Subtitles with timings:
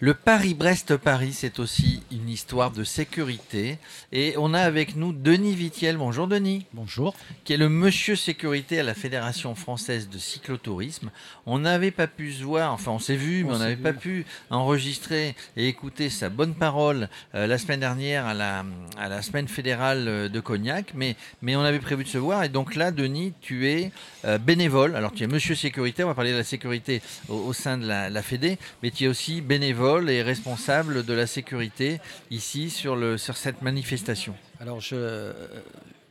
[0.00, 3.78] Le Paris-Brest-Paris, c'est aussi une histoire de sécurité.
[4.10, 5.96] Et on a avec nous Denis Vitiel.
[5.96, 6.66] Bonjour Denis.
[6.72, 7.14] Bonjour.
[7.44, 11.12] Qui est le monsieur sécurité à la Fédération française de cyclotourisme.
[11.46, 14.26] On n'avait pas pu se voir, enfin on s'est vu, mais on n'avait pas pu
[14.50, 18.64] enregistrer et écouter sa bonne parole euh, la semaine dernière à la,
[18.98, 20.90] à la semaine fédérale euh, de Cognac.
[20.96, 22.42] Mais, mais on avait prévu de se voir.
[22.42, 23.92] Et donc là, Denis, tu es
[24.24, 24.96] euh, bénévole.
[24.96, 27.86] Alors tu es monsieur sécurité, on va parler de la sécurité au, au sein de
[27.86, 32.96] la, la Fédé, mais tu es aussi bénévole et responsable de la sécurité ici sur,
[32.96, 35.32] le, sur cette manifestation Alors je,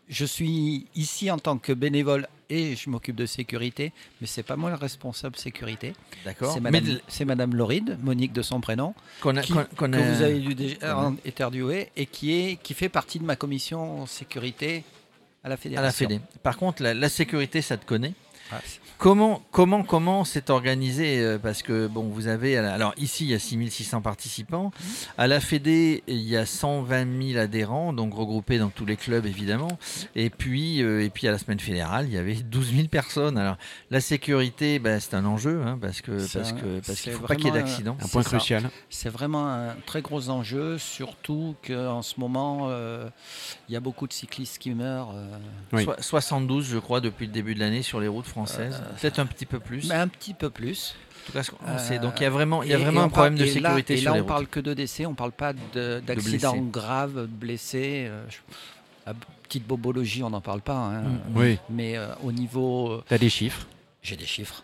[0.10, 3.92] je suis ici en tant que bénévole et je m'occupe de sécurité,
[4.22, 5.94] mais c'est pas moi le responsable sécurité.
[6.24, 6.54] D'accord.
[6.54, 8.94] C'est Madame, c'est Madame Lauride, Monique de son prénom,
[9.26, 13.26] a, qui, que vous avez dû déjà interviewer et qui, est, qui fait partie de
[13.26, 14.84] ma commission sécurité
[15.44, 16.08] à la à fédération.
[16.08, 16.22] la Fédé.
[16.44, 18.14] Par contre, la, la sécurité, ça te connaît.
[18.52, 18.62] Ah,
[18.98, 23.34] Comment, comment, comment c'est organisé euh, Parce que bon, vous avez alors ici il y
[23.34, 24.72] a 6600 participants.
[25.18, 29.26] À la Fédé il y a 120 000 adhérents, donc regroupés dans tous les clubs
[29.26, 29.78] évidemment.
[30.16, 33.38] Et puis euh, et puis à la semaine fédérale il y avait 12 000 personnes.
[33.38, 33.58] Alors
[33.92, 37.12] la sécurité, ben, c'est un enjeu hein, parce que C'est parce un- que parce qu'il
[37.14, 37.98] faut pas qu'il y ait d'accident.
[38.02, 38.30] Un point ça.
[38.30, 38.70] crucial.
[38.90, 43.10] C'est vraiment un très gros enjeu, surtout qu'en ce moment, euh,
[43.68, 45.12] il y a beaucoup de cyclistes qui meurent.
[45.14, 45.38] euh,
[45.74, 45.84] Oui.
[45.84, 48.82] Soi- 72 je crois depuis le début de l'année sur les routes françaises.
[49.00, 49.88] Peut-être un petit peu plus.
[49.90, 50.96] mais un petit peu plus.
[50.96, 52.00] En tout cas, on Euh, sait.
[52.00, 53.52] Donc il y a vraiment il y a Et- vraiment et un problème parle- de
[53.58, 54.28] et là- sécurité et sur là, les on routes.
[54.34, 58.06] parle que de décès, on parle pas de- d'accidents graves, de blessés.
[58.08, 58.38] euh, je-
[59.06, 60.76] La petite bobologie, on n'en parle pas.
[60.78, 61.02] hein.
[61.02, 61.20] Mm.
[61.36, 61.60] Oui.
[61.70, 62.90] Mais euh, au niveau.
[62.92, 63.68] euh, T'as des chiffres?
[64.02, 64.64] J'ai des chiffres.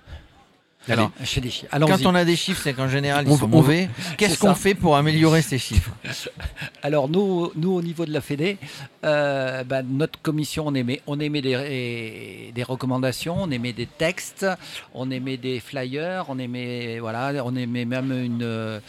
[0.88, 1.78] Alors, J'ai des chiffres.
[1.78, 3.90] Quand on a des chiffres, c'est qu'en général, ils On- sont on- mauvais.
[4.18, 5.92] Qu'est-ce qu'on fait pour améliorer ces chiffres?
[6.82, 8.58] Alors nous, nous au niveau de la Fédé,
[9.04, 14.46] euh, bah, notre commission, on émet, on émet des, des recommandations, on émet des textes,
[14.94, 18.80] on émet des flyers, on émet voilà, on émet même une, euh,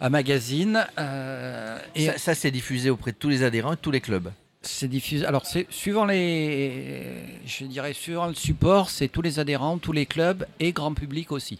[0.00, 0.86] un magazine.
[0.98, 4.00] euh, et Ça, ça, c'est diffusé auprès de tous les adhérents et de tous les
[4.00, 4.32] clubs.
[4.68, 5.24] C'est diffusé.
[5.24, 7.02] Alors c'est suivant les,
[7.46, 11.32] je dirais suivant le support, c'est tous les adhérents, tous les clubs et grand public
[11.32, 11.58] aussi.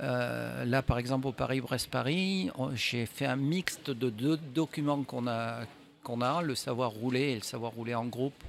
[0.00, 5.60] Euh, là, par exemple, au Paris-Brest-Paris, j'ai fait un mixte de deux documents qu'on a,
[6.04, 8.40] qu'on a, le savoir rouler et le savoir rouler en groupe,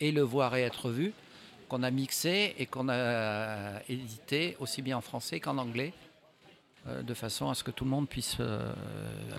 [0.00, 1.12] et le voir et être vu,
[1.68, 6.13] qu'on a mixé et qu'on a édité aussi bien en français qu'en anglais, euh,
[7.02, 8.70] de façon à ce que tout le monde puisse euh,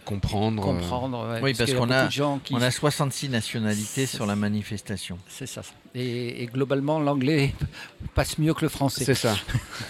[0.04, 0.62] Comprendre.
[0.62, 1.30] euh, comprendre.
[1.34, 5.18] ouais, Oui, parce qu'on a- de gens qui On a 66 nationalités sur la manifestation.
[5.28, 5.62] C'est ça.
[5.94, 7.54] Et, et globalement, l'anglais
[8.16, 9.06] passe mieux que le français.
[9.06, 9.36] C'est ça.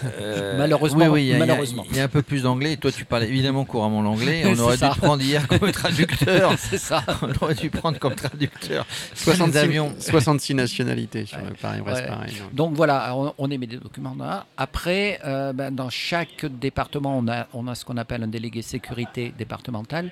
[0.58, 1.84] Malheureusement, oui, oui, il y a- il y a- malheureusement.
[1.90, 2.72] Il y, a un peu plus d'anglais.
[2.74, 4.42] Et toi, tu parles évidemment couramment l'anglais.
[4.46, 4.90] On aurait dû ça.
[4.90, 6.54] prendre hier comme traducteur.
[6.58, 7.02] C'est ça.
[7.22, 8.86] On aurait dû prendre comme traducteur.
[9.14, 11.44] 66, Nous avions- 66 nationalités sur Ouais.
[11.50, 12.06] le Paris-Brest, Ouais.
[12.08, 12.34] pareil.
[12.40, 12.48] non.
[12.52, 14.46] Donc voilà, on, on émet des documents là.
[14.56, 18.62] Après, euh, ben, dans chaque département, on a, on a ce qu'on appelle un délégué
[18.62, 20.10] sécurité départemental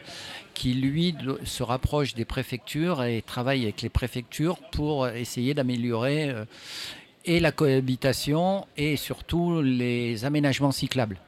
[0.55, 1.15] qui, lui,
[1.45, 6.45] se rapproche des préfectures et travaille avec les préfectures pour essayer d'améliorer euh,
[7.27, 11.19] la cohabitation et surtout les aménagements cyclables.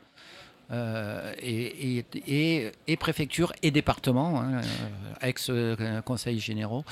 [0.72, 4.60] Euh, et, et, et, préfecture et département, hein,
[5.20, 6.84] ex-conseils généraux.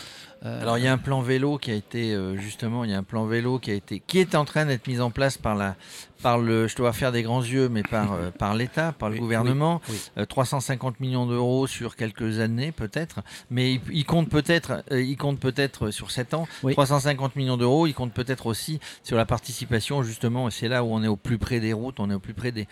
[0.45, 2.95] Euh, Alors, il y a un plan vélo qui a été euh, justement, il y
[2.95, 5.39] a un plan vélo qui a été, qui est en train d'être mis en place
[5.39, 5.75] par la,
[6.23, 9.15] par le, je dois faire des grands yeux, mais par, euh, par l'État, par le
[9.15, 9.81] Oui, gouvernement.
[9.89, 15.17] oui, Euh, 350 millions d'euros sur quelques années peut-être, mais il, compte peut-être, euh, il
[15.17, 16.47] compte peut-être sur 7 ans.
[16.63, 16.75] Oui.
[16.75, 20.49] 350 millions d'euros, il compte peut-être aussi sur la participation justement.
[20.49, 22.35] Et c'est là où on est au plus près des routes, on est au plus
[22.35, 22.69] près des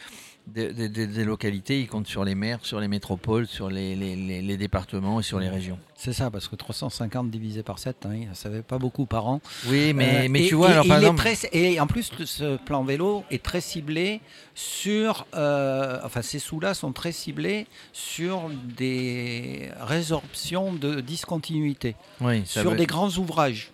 [0.46, 1.80] des, des- des- des localités.
[1.80, 5.22] Il compte sur les maires, sur les métropoles, sur les, les- les- les départements et
[5.22, 5.78] sur les régions.
[5.96, 9.40] C'est ça, parce que 350 divisé par 7, hein, ça fait pas beaucoup par an.
[9.68, 11.78] Oui, mais, Euh, mais et- tu vois, et alors par il est exemple, très- et
[11.80, 14.20] en plus, ce plan vélo est très ciblé
[14.54, 15.26] sur.
[15.34, 22.76] euh, enfin, ces sous-là sont très ciblés sur des résorptions de discontinuité, oui, sur veut-
[22.76, 23.70] des grands ouvrages.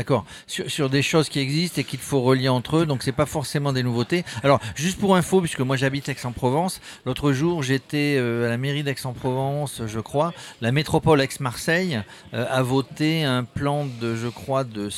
[0.00, 0.24] D'accord.
[0.46, 3.74] Sur, des choses qui existent et qu'il faut relier entre eux, donc c'est pas forcément
[3.74, 4.24] des nouveautés.
[4.42, 8.82] Alors, juste pour info, puisque moi j'habite Aix-en-Provence, l'autre jour j'étais euh, à la mairie
[8.82, 10.32] d'Aix-en-Provence, je crois.
[10.62, 12.00] La métropole Aix-Marseille
[12.32, 14.88] euh, a voté un plan de, je crois, de,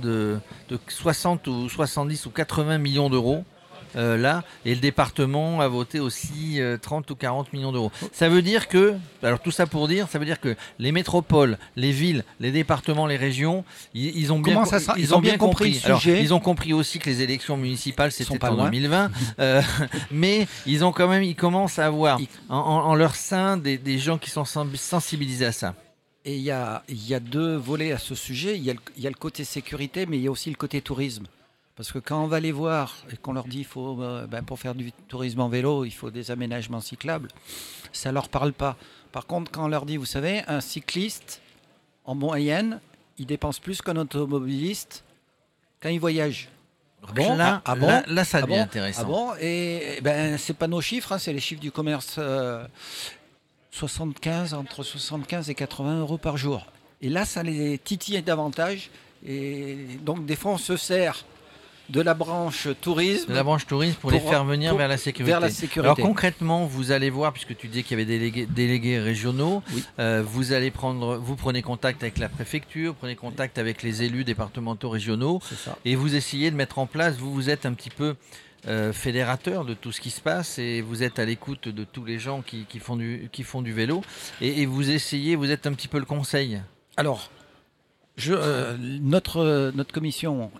[0.00, 0.40] de
[0.88, 3.44] 60 ou 70 ou 80 millions d'euros.
[3.96, 7.92] Euh, là, et le département a voté aussi euh, 30 ou 40 millions d'euros.
[8.12, 11.58] Ça veut dire que, alors tout ça pour dire, ça veut dire que les métropoles,
[11.76, 15.20] les villes, les départements, les régions, ils, ils ont bien, sera- ils, ils ont ont
[15.20, 15.80] bien bien compris compris.
[15.80, 16.22] le Alors, sujet.
[16.22, 18.64] ils ont compris aussi que les élections municipales sont c'était pas en loin.
[18.64, 19.10] 2020,
[19.40, 19.62] euh,
[20.10, 22.18] mais ils ont quand même, ils commencent à avoir
[22.48, 25.74] en, leur sein des, des gens qui sont sen- sensibilisés à ça.
[26.24, 28.56] Et il y a, il y a deux volets à ce sujet.
[28.56, 31.24] Y, il y a le côté sécurité, mais il y a aussi le côté tourisme.
[31.76, 34.42] Parce que quand on va les voir et qu'on leur dit qu'il faut, euh, ben,
[34.42, 37.28] pour faire du tourisme en vélo, il faut des aménagements cyclables,
[37.92, 38.76] ça ne leur parle pas.
[39.10, 41.40] Par contre, quand on leur dit, vous savez, un cycliste,
[42.04, 42.80] en moyenne,
[43.18, 45.02] il dépense plus qu'un automobiliste
[45.80, 46.48] quand il voyage.
[47.00, 47.36] Donc bon?
[47.36, 47.86] Là, Ah bon?
[47.88, 48.62] là, là, ça Ah devient bon?
[48.62, 49.00] intéressant.
[49.02, 49.32] Ah bon?
[49.40, 52.16] Et ben, c'est pas nos chiffres, hein, c'est les chiffres du commerce.
[52.18, 52.64] euh,
[53.70, 56.66] 75, entre 75 et 80 euros par jour.
[57.00, 58.90] Et là, ça les titille davantage.
[59.26, 61.24] Et donc, des fois, on se sert
[61.88, 64.88] de la branche tourisme De la branche tourisme pour, Pour- les faire venir pour- vers
[64.88, 65.30] la sécurité.
[65.30, 65.80] vers la sécurité.
[65.80, 69.62] Alors concrètement, vous allez voir, puisque tu dis qu'il y avait des délégués, délégués régionaux,
[69.74, 69.84] Oui.
[69.98, 74.24] euh, vous allez prendre, vous prenez contact avec la préfecture, prenez contact avec les élus
[74.24, 75.40] départementaux régionaux,
[75.84, 77.16] et vous essayez de mettre en place.
[77.16, 78.14] Vous vous êtes un petit peu
[78.68, 82.04] euh, fédérateur de tout ce qui se passe et vous êtes à l'écoute de tous
[82.04, 84.02] les gens qui, qui font du qui font du vélo
[84.40, 86.60] et, et vous essayez, vous êtes un petit peu le conseil.
[86.96, 87.28] Alors,
[88.30, 90.50] euh, notre, euh, notre commission,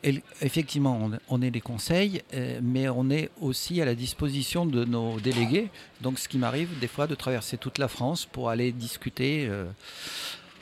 [0.40, 5.20] effectivement, on, est des conseils, euh, mais on est aussi à la disposition de nos
[5.20, 5.68] délégués.
[6.00, 9.48] Donc, ce qui m'arrive des fois de traverser toute la France pour aller discuter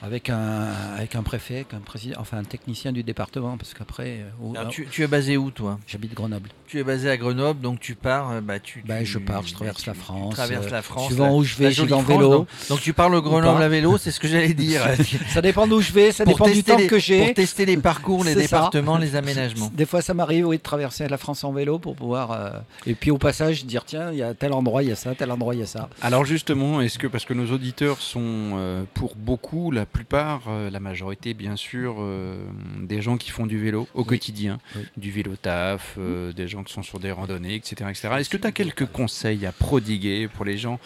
[0.02, 4.20] avec, un, avec un préfet, avec un président, enfin un technicien du département, parce qu'après,
[4.54, 5.78] euh, tu, tu es basé où toi?
[5.86, 6.48] j'habite Grenoble.
[6.66, 8.30] Tu es basé à Grenoble, donc tu pars.
[8.30, 10.70] euh, Bah, tu, tu- je pars, je bah, traverse tu- la tu France, traverses euh,
[10.70, 11.06] la France.
[11.06, 12.30] suivant la- où je vais, jolie vais en vélo.
[12.30, 13.64] Donc, donc tu parles Grenoble pas.
[13.64, 14.82] à vélo, c'est ce que j'allais dire.
[15.28, 17.26] Ça dépend d'où je vais, ça Pour dépend du temps les- que j'ai.
[17.26, 18.40] Pour tester les parcours, les ça.
[18.40, 19.70] départements, les aménagements.
[19.74, 22.30] Des fois, ça m'arrive oui, de traverser la France en vélo pour pouvoir.
[22.32, 22.50] euh,
[22.86, 25.14] et puis au passage, dire tiens, il y a tel endroit, il y a ça,
[25.14, 25.88] tel endroit, il y a ça.
[26.02, 30.70] Alors justement, est-ce que parce que nos auditeurs sont euh, pour beaucoup, la plupart, euh,
[30.70, 32.42] la majorité bien sûr, euh,
[32.80, 34.06] des gens qui font du vélo au Oui.
[34.06, 34.82] quotidien, Oui.
[34.96, 38.08] du vélo taf, euh, des gens qui sont sur des randonnées, etc., etc.
[38.18, 40.80] Est-ce que tu as quelques conseils à prodiguer pour les gens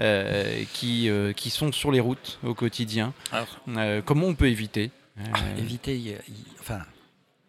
[0.00, 3.12] euh, qui, euh, qui sont sur les routes au quotidien?
[3.68, 4.90] Euh, Comment on peut éviter?
[5.18, 5.22] Euh,
[5.58, 6.14] Éviter, y
[6.60, 6.80] enfin,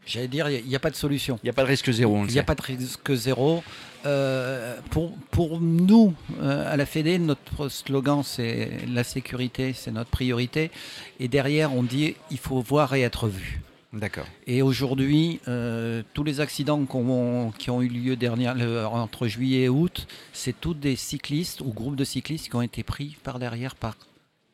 [0.10, 1.40] j'allais dire, il n'y a, pas de solution.
[1.44, 3.64] Il n'y a pas de risque zéro, Il n'y a pas de risque zéro.
[4.06, 10.10] Euh, pour, pour nous, euh, à la Fédé, notre slogan, c'est la sécurité, c'est notre
[10.10, 10.72] priorité.
[11.20, 13.62] Et derrière, on dit il faut voir et être vu.
[13.92, 14.26] D'accord.
[14.46, 19.70] Et aujourd'hui, euh, tous les accidents qui ont eu lieu dernière, le- entre juillet et
[19.70, 23.76] août, c'est tous des cyclistes ou groupes de cyclistes qui ont été pris par derrière
[23.76, 23.98] par,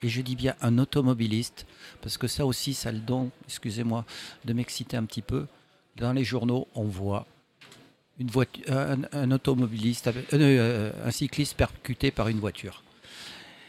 [0.05, 1.65] et je dis bien un automobiliste,
[2.01, 4.05] parce que ça aussi, ça a le don, excusez-moi,
[4.45, 5.47] de m'exciter un petit peu.
[5.97, 7.25] Dans les journaux, on voit
[8.19, 12.83] une voiture, un, un automobiliste, euh, euh, un cycliste percuté par une voiture.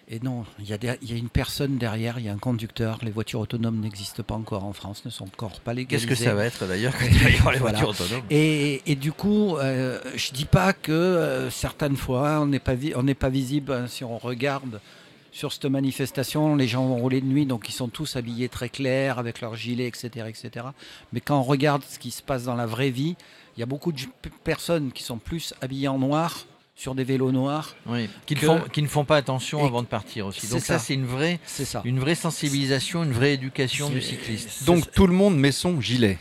[0.09, 3.01] Et non, il y, a y une personne derrière, il y a un conducteur.
[3.03, 6.07] Les voitures autonomes n'existent pas encore en France, ne sont encore pas légalisées.
[6.07, 7.81] Qu'est-ce que ça va être d'ailleurs quand il va y avoir les Voilà.
[7.81, 8.25] voitures autonomes?
[8.31, 12.77] Et, et du coup, euh, je dis pas que euh, certaines fois, on n'est pas,
[12.77, 14.81] vi- on n'est pas visible hein, si on regarde
[15.37, 16.57] sur cette manifestation.
[16.57, 19.55] Les gens vont rouler de nuit, donc ils sont tous habillés très clairs, avec leurs
[19.55, 20.67] gilets, etc., etc.
[21.13, 23.17] Mais quand on regarde ce qui se passe dans la vraie vie,
[23.57, 24.01] il y a beaucoup de
[24.45, 26.47] personnes qui sont plus habillées en noir,
[26.79, 27.75] sur des vélos noirs.
[27.87, 30.41] Oui, qui, ne que- font, qui ne font pas attention Et- avant de partir aussi.
[30.47, 30.79] C'est Donc ça, ça.
[30.79, 31.81] c'est une vraie, ça.
[31.87, 34.65] une vraie sensibilisation, une vraie éducation du cycliste.
[34.65, 36.19] Donc tout le monde met son gilet.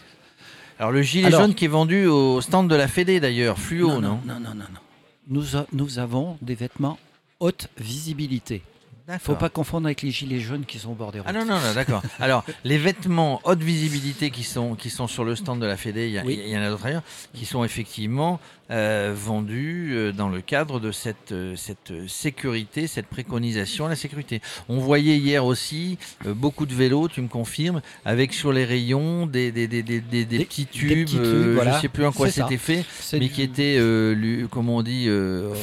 [0.79, 3.87] Alors le gilet Alors- jaune qui est vendu au stand de la Fédé d'ailleurs, fluo,
[3.89, 4.79] non, non, non, non, non, non.
[5.27, 6.97] Nous, a- nous avons des vêtements
[7.41, 8.61] haute visibilité.
[9.07, 11.27] Il ne faut pas confondre avec les gilets jaunes qui sont au bord des routes.
[11.29, 12.01] Ah non, non, non, d'accord.
[12.19, 16.07] Alors, les vêtements haute visibilité qui sont, qui sont sur le stand de la Fédé,
[16.07, 16.41] il y, a- Oui.
[16.43, 17.03] il y en a d'autres ailleurs,
[17.33, 18.39] qui sont effectivement
[18.71, 23.95] euh, vendus euh, dans le cadre de cette, euh, cette sécurité, cette préconisation à la
[23.95, 24.41] sécurité.
[24.69, 29.27] On voyait hier aussi euh, beaucoup de vélos, tu me confirmes, avec sur les rayons
[29.27, 32.05] des, des, des, des, des- petits des tubes, petits tubes, euh, je ne sais plus
[32.05, 35.07] en quoi c'était fait, mais du- qui étaient, euh, lu- comment on dit,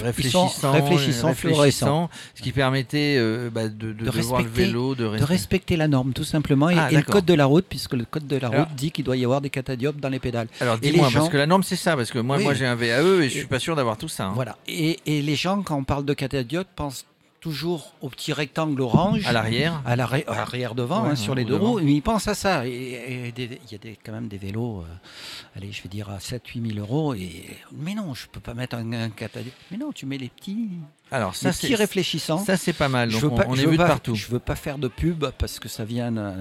[0.03, 2.11] réfléchissants, réfléchissants, fluorescents.
[2.35, 3.19] ce qui permettait
[3.53, 6.13] bah, de, de, De de voir le respecter- vélo, de, de rester- respecter la norme,
[6.13, 8.49] tout simplement, et, Ah, et le code de la route, puisque le code de la
[8.49, 10.49] route Alors- dit qu'il doit y avoir des catadiopes dans les pédales.
[10.61, 12.45] Alors dis-moi, parce gens- que la norme c'est ça, parce que moi, Oui.
[12.45, 14.27] moi j'ai un Et je suis pas sûr d'avoir tout ça.
[14.27, 14.33] hein.
[14.35, 14.57] Voilà.
[14.67, 17.07] Et, et les gens, quand on parle de catadiopes, pensent
[17.41, 19.27] toujours au petit rectangle orange.
[19.27, 19.83] À l'arrière.
[19.85, 22.65] à l'arrière, devant, Ouais, hein, sur les deux roues, mais ils pensent à ça.
[22.69, 23.27] Il y
[23.75, 27.15] a des, quand même des vélos, euh, allez, je vais dire à 7-8 000 euros.
[27.15, 29.57] Et, mais non, je peux pas mettre un, un catadiopre.
[29.73, 30.69] Mais non, tu mets les petits,
[31.11, 32.39] Alors ça c'est réfléchissants.
[32.45, 33.11] ça c'est pas mal.
[33.11, 34.15] Donc, on, pas, on je est vu de partout.
[34.15, 36.35] Je veux pas faire de pub parce que ça vient euh,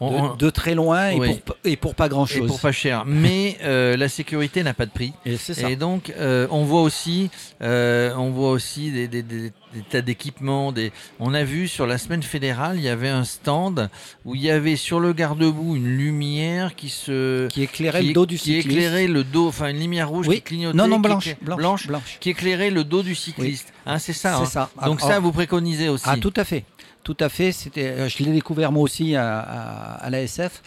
[0.00, 1.40] On- de, très loin et, Oui.
[1.44, 2.46] pour, et pour pas grand et chose.
[2.48, 3.04] pour pas cher.
[3.06, 5.12] Mais euh, la sécurité n'a pas de prix.
[5.24, 5.70] Et c'est ça.
[5.70, 7.30] Et donc euh, on voit aussi,
[7.62, 10.70] euh, on voit aussi des, des- des- des tas d'équipements.
[10.72, 10.92] Des...
[11.18, 13.88] On a vu sur la semaine fédérale, il y avait un stand
[14.24, 18.12] où il y avait sur le garde-boue une lumière qui se qui éclairait qui, le
[18.12, 18.66] dos du qui cycliste.
[18.68, 20.36] éclairait le dos, enfin une lumière rouge Oui.
[20.36, 20.76] qui clignotait.
[20.76, 22.16] Non, non, qui blanche, éclairait- blanche, blanche, blanche.
[22.20, 23.72] qui éclairait le dos du cycliste.
[23.86, 24.36] Hein, c'est ça.
[24.38, 24.44] Hein.
[24.46, 24.70] ça.
[24.84, 26.04] Donc Alors- ça, vous préconisez aussi.
[26.06, 26.64] Ah, tout à fait.
[27.04, 27.52] Tout à fait.
[27.52, 30.62] C'était, je l'ai découvert moi aussi à, l'ASF.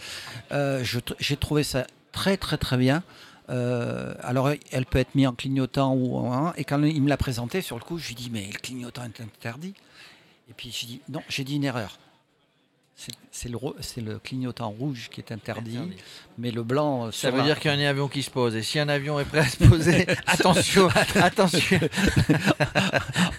[1.20, 3.02] j'ai trouvé ça très très très bien.
[3.48, 7.60] alors, elle peut être mise en clignotant ou en et quand il me l'a présenté
[7.60, 9.74] sur le coup, je lui dis mais le clignotant est interdit.
[10.50, 11.98] Et puis j'ai dit non, j'ai dit une erreur.
[13.30, 13.58] C'est le,
[14.02, 15.78] le, clignotant rouge qui est interdit,
[16.36, 17.06] mais le blanc.
[17.06, 18.56] Euh, Ça veut dire qu'il y a un avion qui se pose.
[18.56, 21.78] Et si un avion est prêt à se poser, attention, attention.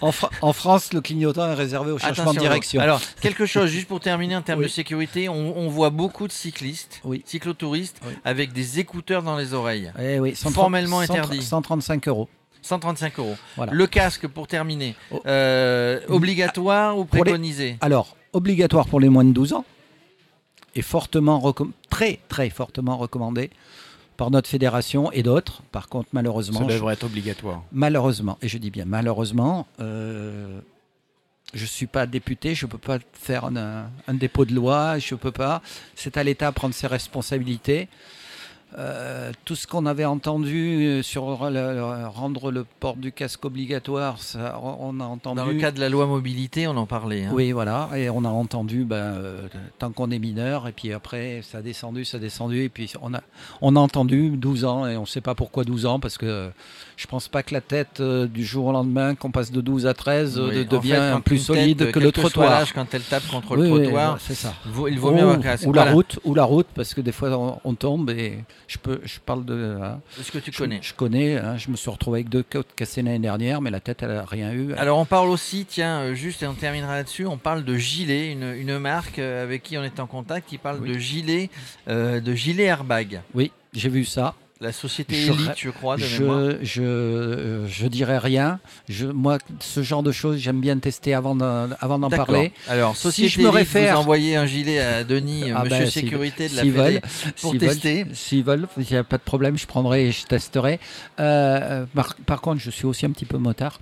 [0.00, 2.80] en, France, le clignotant est réservé au changement de direction.
[2.80, 7.02] Alors, quelque chose, juste pour terminer en termes de sécurité, on, voit beaucoup de cyclistes,
[7.26, 9.92] cyclotouristes, avec des écouteurs dans les oreilles.
[10.00, 11.42] Eh oui, formellement interdit.
[11.42, 12.28] 135 euros.
[12.62, 13.36] 135 euros.
[13.70, 15.20] Le casque, pour terminer, oh.
[15.26, 17.76] euh, obligatoire ou préconisé?
[17.80, 19.64] Alors, obligatoire pour les moins de 12 ans
[20.74, 21.54] et fortement
[21.88, 23.50] très très fortement recommandé
[24.16, 25.62] par notre fédération et d'autres.
[25.72, 27.62] Par contre, malheureusement, ça devrait être obligatoire.
[27.72, 30.60] Malheureusement, et je dis bien malheureusement, euh,
[31.54, 35.32] je suis pas député, je peux pas faire un, un dépôt de loi, je peux
[35.32, 35.62] pas.
[35.94, 37.88] C'est à l'État de prendre ses responsabilités.
[38.78, 44.60] Euh, tout ce qu'on avait entendu euh, sur rendre le port du casque obligatoire, ça,
[44.62, 45.36] on a entendu.
[45.38, 47.24] Dans le cas de la loi mobilité, on en parlait.
[47.24, 47.30] Hein.
[47.32, 49.48] Oui, voilà, et on a entendu ben, euh,
[49.80, 52.92] tant qu'on est mineur, et puis après ça a descendu, ça a descendu, et puis
[53.02, 53.22] on a,
[53.60, 56.50] on a entendu 12 ans, et on ne sait pas pourquoi 12 ans, parce que
[56.96, 59.94] je pense pas que la tête du jour au lendemain, qu'on passe de 12 à
[59.94, 62.72] 13, devient plus solide que le trottoir.
[62.72, 64.54] quand elle tape contre le trottoir, c'est ça.
[64.88, 65.66] il vaut mieux un casque.
[65.66, 68.78] Ou la route, ou la route, parce que des fois on, on tombe et je,
[68.78, 69.78] peux, je parle de.
[69.82, 70.78] Hein, ce que tu connais.
[70.80, 71.36] Je, connais.
[71.36, 74.10] Hein, je me suis retrouvé avec deux côtes cassées l'année dernière, mais la tête, elle
[74.10, 74.74] n'a rien eu.
[74.74, 78.30] Alors, on parle aussi, tiens, euh, juste et on terminera là-dessus, on parle de Gilet,
[78.30, 81.50] une, une, marque euh, avec qui on est en contact, qui parle de Gilet,
[81.88, 83.22] euh, de Gilet Airbag.
[83.34, 84.36] Oui, j'ai vu ça.
[84.62, 88.60] La société Elite, je crois, de je, je, je, dirais rien.
[88.90, 92.52] Je, moi, ce genre de choses, j'aime bien tester avant d'en, avant d'en parler.
[92.68, 93.94] Alors, société si je me réfère...
[93.94, 97.00] vous envoyez un gilet à Denis, ah monsieur ben, sécurité de la Fédé,
[97.40, 98.04] pour tester.
[98.12, 100.78] S'ils veulent, il n'y a pas de problème, je prendrai et je testerai.
[101.20, 103.78] Euh, par, par, contre, je suis aussi un petit peu motard.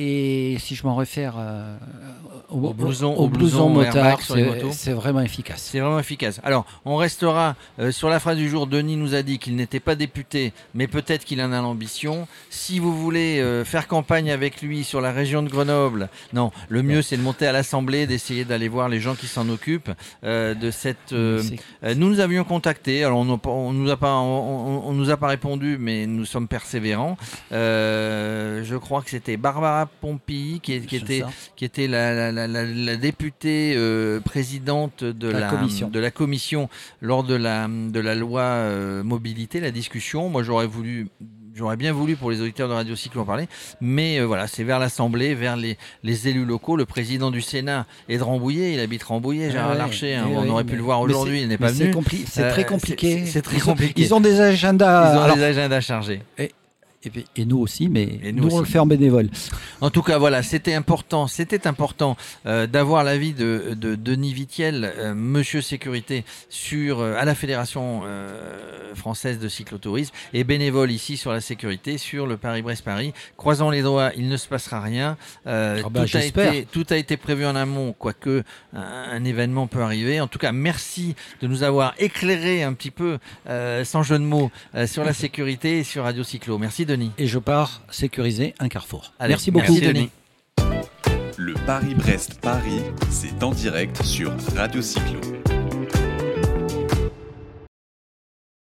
[0.00, 1.76] Et si je m'en réfère euh,
[2.50, 5.60] au, blouson, au, blouson, motard, c'est vraiment efficace.
[5.72, 6.40] C'est vraiment efficace.
[6.44, 8.68] Alors, on restera euh, sur la phrase du jour.
[8.68, 12.28] Denis nous a dit qu'il n'était pas député, mais peut-être qu'il en a l'ambition.
[12.48, 16.84] Si vous voulez euh, faire campagne avec lui sur la région de Grenoble, non, le
[16.84, 19.90] mieux c'est de monter à l'Assemblée, d'essayer d'aller voir les gens qui s'en occupent
[20.22, 21.12] de cette.
[21.12, 23.02] nous nous avions contacté.
[23.02, 27.16] Alors, on, on nous a pas, on, nous a pas répondu, mais nous sommes persévérants.
[27.50, 31.24] je crois que c'était Barbara Pompilly, qui, était,
[31.56, 35.88] qui était la, députée euh, présidente de la, commission.
[35.88, 36.68] de la commission
[37.00, 40.28] lors de la, de la loi euh, mobilité, la discussion.
[40.28, 41.08] Moi, j'aurais voulu
[41.58, 43.48] J'aurais bien voulu pour les auditeurs de Radio Cycle en parler,
[43.80, 46.76] mais euh, voilà, c'est vers l'Assemblée, vers les, les, élus locaux.
[46.76, 50.14] Le président du Sénat est de Rambouillet, il habite Rambouillet, Gérard Larcher.
[50.14, 51.92] Hein, on aurait pu le voir aujourd'hui, il n'est pas venu.
[52.28, 53.26] C'est très compliqué.
[53.26, 54.00] C'est très compliqué.
[54.00, 55.14] Ils ont des agendas.
[55.14, 56.22] Ils ont des agendas chargés.
[56.38, 56.52] Et,
[57.36, 59.28] et, nous aussi, mais nous, on le fait en bénévole.
[59.80, 64.92] En tout cas, voilà, c'était important, c'était important euh, d'avoir l'avis de, de, Denis Vitiel,
[64.96, 68.02] euh, Monsieur Sécurité, sur euh, à la Fédération
[68.94, 73.12] française de cyclotourisme et bénévole ici sur la sécurité, sur le Paris-Brest-Paris.
[73.36, 75.16] Croisons les doigts, il ne se passera rien.
[75.46, 78.42] Ah bah, tout, a été, tout a été prévu en amont, quoique
[78.74, 78.80] un,
[79.12, 80.20] un, événement peut arriver.
[80.20, 83.18] En tout cas, merci de nous avoir éclairé un petit peu,
[83.84, 84.50] sans jeu de mots,
[84.86, 86.58] sur la sécurité et sur Radio Cyclo.
[86.58, 86.97] Merci Denis.
[87.18, 89.12] Et je pars sécuriser un carrefour.
[89.20, 90.10] merci beaucoup, Denis.
[91.36, 95.37] Le Paris-Brest-Paris, c'est en direct sur Radio Cyclo.